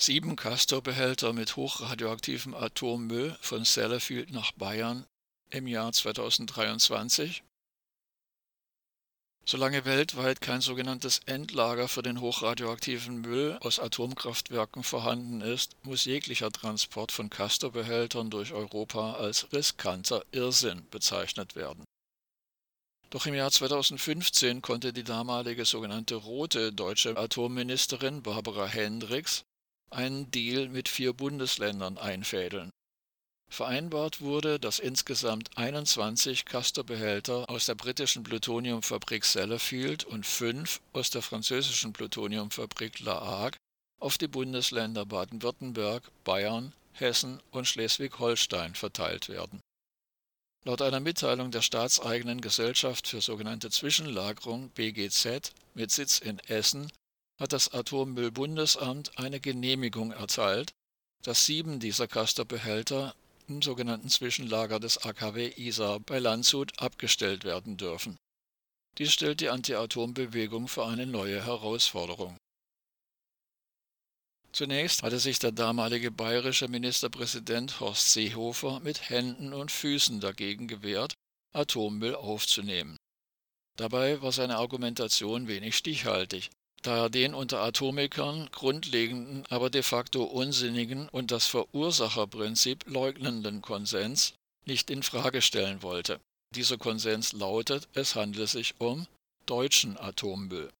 Sieben 0.00 0.36
Castor-Behälter 0.36 1.32
mit 1.32 1.56
hochradioaktivem 1.56 2.54
Atommüll 2.54 3.36
von 3.40 3.64
Sellafield 3.64 4.30
nach 4.30 4.52
Bayern 4.52 5.04
im 5.50 5.66
Jahr 5.66 5.92
2023. 5.92 7.42
Solange 9.44 9.84
weltweit 9.84 10.40
kein 10.40 10.60
sogenanntes 10.60 11.18
Endlager 11.26 11.88
für 11.88 12.02
den 12.02 12.20
hochradioaktiven 12.20 13.22
Müll 13.22 13.58
aus 13.60 13.80
Atomkraftwerken 13.80 14.84
vorhanden 14.84 15.40
ist, 15.40 15.74
muss 15.82 16.04
jeglicher 16.04 16.52
Transport 16.52 17.10
von 17.10 17.28
Castor-Behältern 17.28 18.30
durch 18.30 18.52
Europa 18.52 19.14
als 19.14 19.52
riskanter 19.52 20.24
Irrsinn 20.30 20.86
bezeichnet 20.92 21.56
werden. 21.56 21.82
Doch 23.10 23.26
im 23.26 23.34
Jahr 23.34 23.50
2015 23.50 24.62
konnte 24.62 24.92
die 24.92 25.02
damalige 25.02 25.64
sogenannte 25.64 26.14
rote 26.14 26.72
deutsche 26.72 27.16
Atomministerin 27.16 28.22
Barbara 28.22 28.68
Hendricks 28.68 29.42
einen 29.90 30.30
Deal 30.30 30.68
mit 30.68 30.88
vier 30.88 31.12
Bundesländern 31.12 31.98
einfädeln. 31.98 32.70
Vereinbart 33.50 34.20
wurde, 34.20 34.60
dass 34.60 34.78
insgesamt 34.78 35.56
21 35.56 36.44
Castor-Behälter 36.44 37.48
aus 37.48 37.66
der 37.66 37.74
britischen 37.74 38.22
Plutoniumfabrik 38.22 39.24
Sellafield 39.24 40.04
und 40.04 40.26
fünf 40.26 40.80
aus 40.92 41.10
der 41.10 41.22
französischen 41.22 41.92
Plutoniumfabrik 41.92 43.00
La 43.00 43.20
Hague 43.20 43.58
auf 44.00 44.18
die 44.18 44.28
Bundesländer 44.28 45.06
Baden-Württemberg, 45.06 46.02
Bayern, 46.24 46.74
Hessen 46.92 47.40
und 47.50 47.66
Schleswig-Holstein 47.66 48.74
verteilt 48.74 49.28
werden. 49.28 49.60
Laut 50.64 50.82
einer 50.82 51.00
Mitteilung 51.00 51.50
der 51.50 51.62
staatseigenen 51.62 52.40
Gesellschaft 52.40 53.08
für 53.08 53.20
sogenannte 53.20 53.70
Zwischenlagerung 53.70 54.70
BGZ 54.70 55.52
mit 55.74 55.90
Sitz 55.90 56.18
in 56.18 56.38
Essen 56.40 56.92
hat 57.38 57.52
das 57.52 57.72
Atommüllbundesamt 57.72 59.18
eine 59.18 59.40
Genehmigung 59.40 60.12
erteilt, 60.12 60.72
dass 61.22 61.46
sieben 61.46 61.80
dieser 61.80 62.08
Castor-Behälter 62.08 63.14
im 63.48 63.62
sogenannten 63.62 64.08
Zwischenlager 64.08 64.78
des 64.80 64.98
AKW 64.98 65.52
Isar 65.56 66.00
bei 66.00 66.18
Landshut 66.18 66.78
abgestellt 66.80 67.44
werden 67.44 67.76
dürfen. 67.76 68.16
Dies 68.98 69.12
stellt 69.12 69.40
die 69.40 69.48
Anti-Atom-Bewegung 69.48 70.68
für 70.68 70.84
eine 70.86 71.06
neue 71.06 71.44
Herausforderung. 71.44 72.36
Zunächst 74.50 75.02
hatte 75.02 75.18
sich 75.18 75.38
der 75.38 75.52
damalige 75.52 76.10
bayerische 76.10 76.68
Ministerpräsident 76.68 77.80
Horst 77.80 78.12
Seehofer 78.12 78.80
mit 78.80 79.08
Händen 79.08 79.52
und 79.52 79.70
Füßen 79.70 80.20
dagegen 80.20 80.66
gewehrt, 80.66 81.14
Atommüll 81.54 82.16
aufzunehmen. 82.16 82.96
Dabei 83.76 84.20
war 84.22 84.32
seine 84.32 84.56
Argumentation 84.56 85.46
wenig 85.46 85.76
stichhaltig 85.76 86.50
da 86.82 87.04
er 87.04 87.10
den 87.10 87.34
unter 87.34 87.60
Atomikern 87.60 88.48
grundlegenden, 88.52 89.44
aber 89.48 89.70
de 89.70 89.82
facto 89.82 90.24
unsinnigen 90.24 91.08
und 91.08 91.30
das 91.30 91.46
Verursacherprinzip 91.46 92.84
leugnenden 92.86 93.62
Konsens 93.62 94.34
nicht 94.64 94.90
in 94.90 95.02
Frage 95.02 95.42
stellen 95.42 95.82
wollte. 95.82 96.20
Dieser 96.54 96.78
Konsens 96.78 97.32
lautet, 97.32 97.88
es 97.94 98.14
handele 98.14 98.46
sich 98.46 98.74
um 98.78 99.06
deutschen 99.46 99.98
Atommüll. 99.98 100.70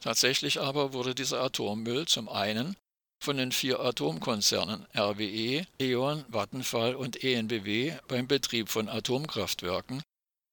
Tatsächlich 0.00 0.60
aber 0.60 0.92
wurde 0.92 1.14
dieser 1.14 1.40
Atommüll 1.40 2.06
zum 2.06 2.28
einen 2.28 2.76
von 3.22 3.38
den 3.38 3.52
vier 3.52 3.80
Atomkonzernen 3.80 4.86
RWE, 4.94 5.66
E.ON, 5.80 6.24
Vattenfall 6.28 6.94
und 6.94 7.24
ENBW 7.24 7.96
beim 8.06 8.28
Betrieb 8.28 8.68
von 8.68 8.88
Atomkraftwerken 8.88 10.02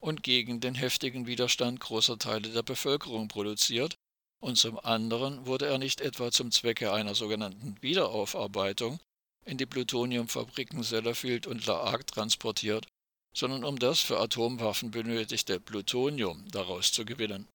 und 0.01 0.23
gegen 0.23 0.61
den 0.61 0.75
heftigen 0.75 1.27
Widerstand 1.27 1.81
großer 1.81 2.17
Teile 2.17 2.49
der 2.49 2.63
Bevölkerung 2.63 3.27
produziert 3.27 3.97
und 4.41 4.57
zum 4.57 4.79
anderen 4.79 5.45
wurde 5.45 5.67
er 5.67 5.77
nicht 5.77 6.01
etwa 6.01 6.31
zum 6.31 6.51
Zwecke 6.51 6.91
einer 6.91 7.15
sogenannten 7.15 7.77
Wiederaufarbeitung 7.81 8.99
in 9.45 9.57
die 9.57 9.67
Plutoniumfabriken 9.67 10.83
Sellafield 10.83 11.47
und 11.47 11.65
La 11.67 11.91
Hague 11.91 12.05
transportiert, 12.05 12.87
sondern 13.33 13.63
um 13.63 13.79
das 13.79 13.99
für 13.99 14.19
Atomwaffen 14.19 14.91
benötigte 14.91 15.59
Plutonium 15.59 16.43
daraus 16.51 16.91
zu 16.91 17.05
gewinnen. 17.05 17.47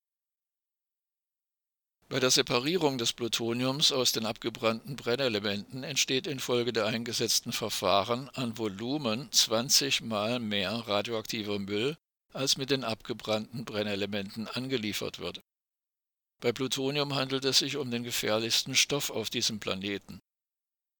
Bei 2.08 2.20
der 2.20 2.30
Separierung 2.30 2.98
des 2.98 3.12
Plutoniums 3.12 3.90
aus 3.90 4.12
den 4.12 4.24
abgebrannten 4.24 4.94
Brennelementen 4.94 5.82
entsteht 5.82 6.28
infolge 6.28 6.72
der 6.72 6.86
eingesetzten 6.86 7.50
Verfahren 7.50 8.28
an 8.30 8.56
Volumen 8.58 9.30
20 9.32 10.02
mal 10.02 10.38
mehr 10.38 10.70
radioaktiver 10.70 11.58
Müll, 11.58 11.96
als 12.32 12.58
mit 12.58 12.70
den 12.70 12.84
abgebrannten 12.84 13.64
Brennelementen 13.64 14.46
angeliefert 14.46 15.18
wird 15.18 15.42
bei 16.40 16.52
Plutonium 16.52 17.14
handelt 17.14 17.44
es 17.44 17.58
sich 17.58 17.76
um 17.76 17.90
den 17.90 18.04
gefährlichsten 18.04 18.74
Stoff 18.74 19.10
auf 19.10 19.30
diesem 19.30 19.58
Planeten. 19.58 20.20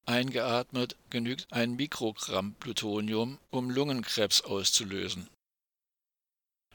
Eingeatmet 0.07 0.97
genügt 1.11 1.53
ein 1.53 1.75
Mikrogramm 1.75 2.55
Plutonium, 2.55 3.39
um 3.51 3.71
Lungenkrebs 3.71 4.43
auszulösen. 4.43 5.29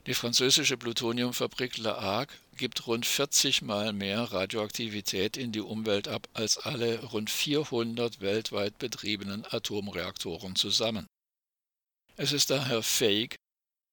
Die 0.08 0.16
französische 0.16 0.78
Plutoniumfabrik 0.78 1.78
La 1.78 2.02
Hague 2.02 2.36
gibt 2.58 2.88
rund 2.88 3.06
40 3.06 3.62
Mal 3.62 3.94
mehr 3.94 4.24
Radioaktivität 4.24 5.38
in 5.38 5.52
die 5.52 5.62
Umwelt 5.62 6.08
ab 6.08 6.28
als 6.34 6.58
alle 6.58 7.04
rund 7.06 7.30
400 7.30 8.20
weltweit 8.20 8.80
betriebenen 8.80 9.46
Atomreaktoren 9.50 10.56
zusammen. 10.56 11.08
Es 12.18 12.32
ist 12.32 12.50
daher 12.50 12.84
fake, 12.84 13.36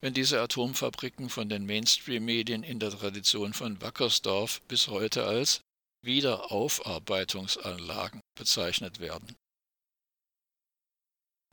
wenn 0.00 0.14
diese 0.14 0.41
Atomfabriken 0.41 1.28
von 1.28 1.48
den 1.48 1.66
Mainstream-Medien 1.66 2.62
in 2.62 2.78
der 2.78 2.91
Tradition 2.91 3.53
von 3.53 3.82
Wackersdorf 3.82 4.62
bis 4.69 4.86
heute 4.88 5.25
als 5.25 5.60
Wiederaufarbeitungsanlagen 6.03 8.20
bezeichnet 8.37 9.00
werden. 9.00 9.34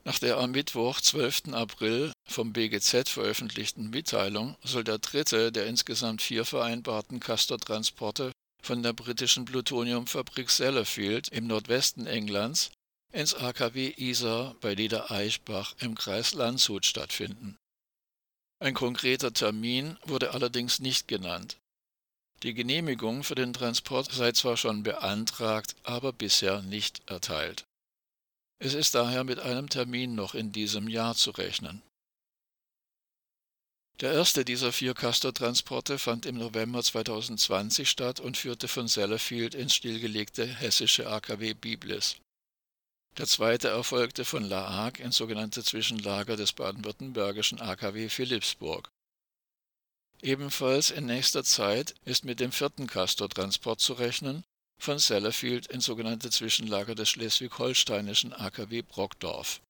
Nach 0.04 0.20
der 0.20 0.36
am 0.36 0.52
Mittwoch, 0.52 1.00
12. 1.00 1.52
April 1.52 2.12
vom 2.28 2.52
BGZ 2.52 3.08
veröffentlichten 3.08 3.90
Mitteilung 3.90 4.54
soll 4.62 4.84
der 4.84 4.98
dritte 4.98 5.50
der 5.50 5.66
insgesamt 5.66 6.22
vier 6.22 6.44
vereinbarten 6.44 7.18
Castor-Transporte 7.18 8.30
von 8.62 8.84
der 8.84 8.92
britischen 8.92 9.46
Plutoniumfabrik 9.46 10.50
Sellafield 10.50 11.26
im 11.30 11.48
Nordwesten 11.48 12.06
Englands 12.06 12.70
ins 13.12 13.34
AKW 13.34 13.94
Isar 13.96 14.54
bei 14.60 14.76
Niedereichbach 14.76 15.74
im 15.80 15.96
Kreis 15.96 16.34
Landshut 16.34 16.86
stattfinden 16.86 17.56
ein 18.58 18.74
konkreter 18.74 19.32
Termin 19.32 19.98
wurde 20.04 20.32
allerdings 20.32 20.78
nicht 20.80 21.08
genannt. 21.08 21.58
Die 22.42 22.54
Genehmigung 22.54 23.24
für 23.24 23.34
den 23.34 23.52
Transport 23.52 24.12
sei 24.12 24.32
zwar 24.32 24.56
schon 24.56 24.82
beantragt, 24.82 25.74
aber 25.82 26.12
bisher 26.12 26.62
nicht 26.62 27.08
erteilt. 27.08 27.64
Es 28.58 28.74
ist 28.74 28.94
daher 28.94 29.24
mit 29.24 29.38
einem 29.38 29.68
Termin 29.68 30.14
noch 30.14 30.34
in 30.34 30.52
diesem 30.52 30.88
Jahr 30.88 31.14
zu 31.14 31.30
rechnen. 31.32 31.82
Der 34.00 34.12
erste 34.12 34.44
dieser 34.44 34.72
vier 34.72 34.92
Castor-Transporte 34.92 35.98
fand 35.98 36.26
im 36.26 36.36
November 36.36 36.82
2020 36.82 37.88
statt 37.88 38.20
und 38.20 38.36
führte 38.36 38.68
von 38.68 38.88
Sellafield 38.88 39.54
ins 39.54 39.74
stillgelegte 39.74 40.46
hessische 40.46 41.08
AKW 41.08 41.54
Biblis. 41.54 42.16
Der 43.18 43.26
zweite 43.26 43.68
erfolgte 43.68 44.26
von 44.26 44.44
La 44.44 44.74
Hague 44.74 45.02
ins 45.02 45.16
sogenannte 45.16 45.64
Zwischenlager 45.64 46.36
des 46.36 46.52
baden-württembergischen 46.52 47.60
AKW 47.60 48.10
Philippsburg. 48.10 48.90
Ebenfalls 50.20 50.90
in 50.90 51.06
nächster 51.06 51.42
Zeit 51.42 51.94
ist 52.04 52.24
mit 52.24 52.40
dem 52.40 52.52
vierten 52.52 52.86
Castor-Transport 52.86 53.80
zu 53.80 53.94
rechnen, 53.94 54.44
von 54.78 54.98
Sellafield 54.98 55.66
ins 55.68 55.86
sogenannte 55.86 56.30
Zwischenlager 56.30 56.94
des 56.94 57.08
schleswig-holsteinischen 57.08 58.34
AKW 58.34 58.82
Brockdorf. 58.82 59.62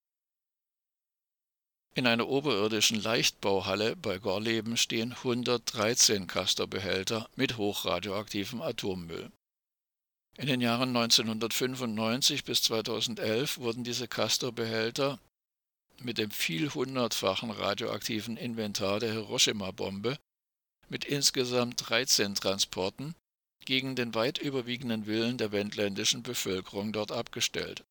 In 1.95 2.07
einer 2.07 2.29
oberirdischen 2.29 3.01
Leichtbauhalle 3.01 3.95
bei 3.97 4.19
Gorleben 4.19 4.77
stehen 4.77 5.13
113 5.13 6.27
Castor-Behälter 6.27 7.29
mit 7.37 7.57
hochradioaktivem 7.57 8.61
Atommüll. 8.61 9.31
In 10.39 10.49
den 10.49 10.61
Jahren 10.61 10.95
1995 10.95 12.45
bis 12.45 12.63
2011 12.63 13.59
wurden 13.59 13.85
diese 13.85 14.07
Castor-Behälter 14.07 15.19
mit 16.03 16.19
dem 16.19 16.31
vielhundertfachen 16.31 17.51
radioaktiven 17.51 18.37
Inventar 18.37 19.01
der 19.01 19.13
Hiroshima-Bombe 19.13 20.19
mit 20.89 21.07
insgesamt 21.07 21.89
13 21.89 22.35
Transporten 22.35 23.15
gegen 23.65 23.97
den 23.97 24.15
weit 24.15 24.37
überwiegenden 24.37 25.07
Willen 25.07 25.39
der 25.39 25.53
wendländischen 25.53 26.23
Bevölkerung 26.23 26.93
dort 26.93 27.13
abgestellt. 27.13 27.85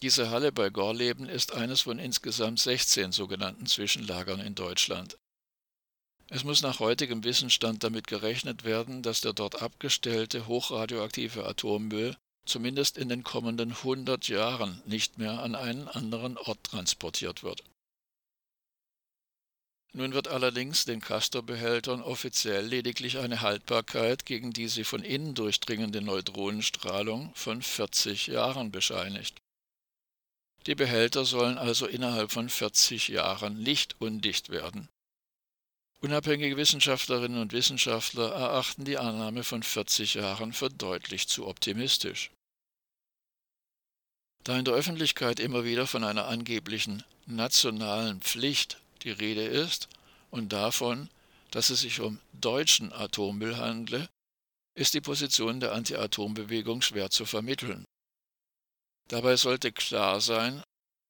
Diese 0.00 0.30
Halle 0.30 0.50
bei 0.50 0.70
Gorleben 0.70 1.28
ist 1.28 1.52
eines 1.52 1.82
von 1.82 1.98
insgesamt 1.98 2.60
16 2.60 3.12
sogenannten 3.12 3.66
Zwischenlagern 3.66 4.40
in 4.40 4.54
Deutschland. 4.54 5.18
Es 6.30 6.44
muss 6.44 6.60
nach 6.60 6.78
heutigem 6.78 7.24
Wissensstand 7.24 7.82
damit 7.84 8.06
gerechnet 8.06 8.64
werden, 8.64 9.02
dass 9.02 9.22
der 9.22 9.32
dort 9.32 9.62
abgestellte 9.62 10.46
hochradioaktive 10.46 11.46
Atommüll 11.46 12.16
zumindest 12.48 12.98
in 12.98 13.08
den 13.08 13.22
kommenden 13.22 13.72
100 13.72 14.28
Jahren 14.28 14.82
nicht 14.86 15.18
mehr 15.18 15.42
an 15.42 15.54
einen 15.54 15.86
anderen 15.88 16.36
Ort 16.38 16.64
transportiert 16.64 17.42
wird 17.42 17.62
Nun 19.92 20.12
wird 20.12 20.28
allerdings 20.28 20.84
den 20.84 21.00
Castor-Behältern 21.00 22.02
offiziell 22.02 22.64
lediglich 22.64 23.18
eine 23.18 23.40
Haltbarkeit 23.40 24.26
gegen 24.26 24.52
die 24.52 24.68
sie 24.68 24.84
von 24.84 25.02
innen 25.02 25.34
durchdringende 25.34 26.00
Neutronenstrahlung 26.00 27.34
von 27.34 27.62
40 27.62 28.26
Jahren 28.28 28.70
bescheinigt. 28.70 29.40
Die 30.66 30.74
Behälter 30.74 31.24
sollen 31.24 31.56
also 31.56 31.86
innerhalb 31.86 32.32
von 32.32 32.48
40 32.48 33.08
Jahren 33.08 33.56
lichtundicht 33.56 34.50
werden. 34.50 34.88
Unabhängige 36.00 36.56
Wissenschaftlerinnen 36.56 37.40
und 37.40 37.52
Wissenschaftler 37.52 38.30
erachten 38.30 38.84
die 38.84 38.98
Annahme 38.98 39.42
von 39.42 39.64
40 39.64 40.14
Jahren 40.14 40.52
für 40.52 40.70
deutlich 40.70 41.26
zu 41.26 41.48
optimistisch. 41.48 42.30
Da 44.44 44.56
in 44.56 44.64
der 44.64 44.74
Öffentlichkeit 44.74 45.40
immer 45.40 45.64
wieder 45.64 45.88
von 45.88 46.04
einer 46.04 46.28
angeblichen 46.28 47.02
nationalen 47.26 48.20
Pflicht 48.20 48.80
die 49.02 49.10
Rede 49.10 49.44
ist 49.44 49.88
und 50.30 50.52
davon, 50.52 51.10
dass 51.50 51.70
es 51.70 51.80
sich 51.80 52.00
um 52.00 52.20
deutschen 52.32 52.92
Atommüll 52.92 53.56
handle, 53.56 54.08
ist 54.76 54.94
die 54.94 55.00
Position 55.00 55.58
der 55.58 55.72
Anti-Atom-Bewegung 55.72 56.80
schwer 56.80 57.10
zu 57.10 57.26
vermitteln. 57.26 57.84
Dabei 59.08 59.34
sollte 59.36 59.72
klar 59.72 60.20
sein, 60.20 60.62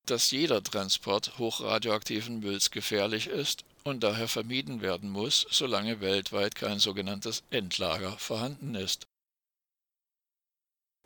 dass 0.06 0.30
jeder 0.30 0.62
Transport 0.62 1.36
hochradioaktiven 1.36 2.40
Mülls 2.40 2.70
gefährlich 2.70 3.26
ist 3.26 3.64
und 3.88 4.04
daher 4.04 4.28
vermieden 4.28 4.80
werden 4.80 5.10
muss, 5.10 5.46
solange 5.50 6.00
weltweit 6.00 6.54
kein 6.54 6.78
sogenanntes 6.78 7.42
Endlager 7.50 8.16
vorhanden 8.18 8.74
ist. 8.74 9.06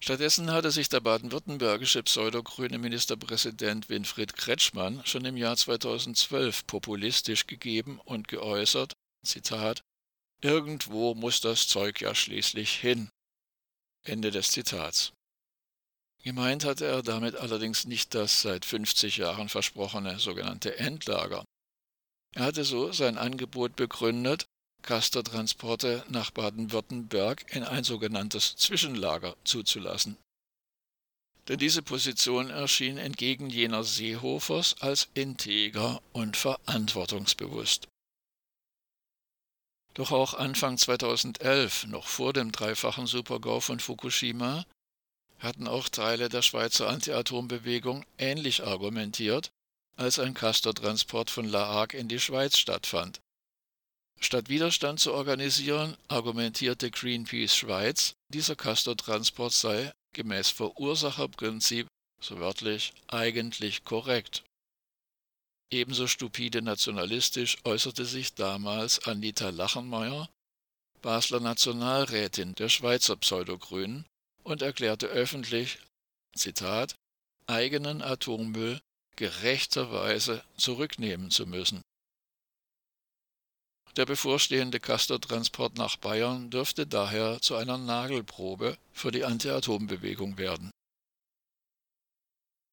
Stattdessen 0.01 0.51
hatte 0.51 0.73
sich 0.73 0.89
der 0.89 0.99
baden-württembergische 0.99 2.03
pseudogrüne 2.03 2.79
Ministerpräsident 2.79 3.89
Winfried 3.89 4.37
Kretschmann 4.37 5.01
schon 5.07 5.25
im 5.25 5.37
Jahr 5.37 5.57
2012 5.57 6.67
populistisch 6.67 7.47
gegeben 7.47 8.01
und 8.05 8.27
geäußert, 8.27 8.95
Zitat, 9.25 9.83
Irgendwo 10.41 11.15
muss 11.15 11.41
das 11.41 11.69
Zeug 11.69 12.01
ja 12.01 12.17
schließlich 12.17 12.73
hin. 12.73 13.11
Ende 14.05 14.33
des 14.33 14.51
Zitats. 14.51 15.13
Gemeint 16.25 16.65
hatte 16.65 16.87
er 16.87 17.03
damit 17.03 17.37
allerdings 17.37 17.85
nicht 17.85 18.13
das 18.15 18.43
seit 18.43 18.65
50 18.65 19.19
Jahren 19.19 19.49
versprochene 19.49 20.19
sogenannte 20.19 20.79
Endlager. 20.79 21.45
Er 22.35 22.45
hatte 22.45 22.65
so 22.65 22.93
sein 22.93 23.19
Angebot 23.19 23.77
begründet, 23.77 24.47
Castortransporte 24.83 26.05
nach 26.09 26.31
Baden-Württemberg 26.31 27.55
in 27.55 27.63
ein 27.63 27.85
sogenanntes 27.85 28.57
Zwischenlager 28.57 29.37
zuzulassen. 29.45 30.17
Denn 31.49 31.59
diese 31.59 31.83
Position 31.83 32.51
erschien 32.51 32.99
entgegen 32.99 33.51
jener 33.51 33.85
Seehofers 33.85 34.77
als 34.81 35.09
integer 35.15 36.01
und 36.13 36.37
verantwortungsbewusst. 36.37 37.89
Doch 39.95 40.11
auch 40.11 40.35
Anfang 40.35 40.79
2011, 40.79 41.87
noch 41.89 42.07
vor 42.07 42.33
dem 42.33 42.51
dreifachen 42.51 43.07
Supergau 43.07 43.61
von 43.61 43.79
Fukushima, 43.79 44.65
hatten 45.39 45.67
auch 45.67 45.89
Teile 45.89 46.29
der 46.29 46.43
Schweizer 46.43 46.89
Anti-Atom-Bewegung 46.89 48.07
ähnlich 48.17 48.65
argumentiert, 48.65 49.51
als 49.97 50.19
ein 50.19 50.35
Castortransport 50.35 51.31
von 51.31 51.49
La 51.49 51.67
Hague 51.67 51.99
in 51.99 52.09
die 52.09 52.21
Schweiz 52.21 52.57
stattfand. 52.59 53.21
Statt 54.21 54.49
Widerstand 54.49 55.01
zu 55.01 55.13
organisieren, 55.13 55.97
argumentierte 56.09 56.91
Greenpeace 56.91 57.57
Schweiz, 57.57 58.15
dieser 58.29 58.55
Castortransport 58.55 59.53
sei 59.53 59.93
gemäß 60.15 60.51
Verursacherprinzip, 60.51 61.89
so 62.21 62.39
wörtlich, 62.39 62.93
eigentlich 63.09 63.85
korrekt. 63.85 64.45
Ebenso 65.73 66.07
stupide 66.07 66.63
nationalistisch 66.63 67.57
äußerte 67.65 68.05
sich 68.05 68.35
damals 68.35 69.07
Anita 69.07 69.49
Lachenmeier, 69.49 70.29
Basler 71.01 71.41
Nationalrätin 71.41 72.55
der 72.55 72.69
Schweizer 72.69 73.17
Pseudogrünen, 73.17 74.07
und 74.45 74.63
erklärte 74.63 75.07
öffentlich, 75.07 75.79
Zitat, 76.37 76.95
eigenen 77.47 78.03
Atommüll 78.03 78.81
gerechterweise 79.17 80.43
zurücknehmen 80.57 81.31
zu 81.31 81.47
müssen. 81.47 81.83
Der 83.97 84.07
bevorstehende 84.07 84.81
Castor-Transport 84.81 85.77
nach 85.77 85.97
Bayern 85.97 86.51
dürfte 86.51 86.87
daher 86.87 87.41
zu 87.41 87.57
einer 87.57 87.79
Nagelprobe 87.79 88.77
für 88.93 89.11
die 89.11 89.25
Anti-Atom-Bewegung 89.25 90.39
werden 90.39 90.72